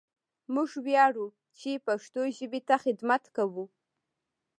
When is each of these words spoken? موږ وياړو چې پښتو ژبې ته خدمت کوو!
موږ 0.53 0.69
وياړو 0.85 1.27
چې 1.59 1.83
پښتو 1.87 2.21
ژبې 2.37 2.61
ته 2.67 2.75
خدمت 2.83 3.23
کوو! 3.35 3.65